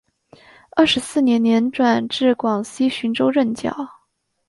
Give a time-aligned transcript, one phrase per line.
[0.75, 3.69] 二十四年年转至广西浔州任教。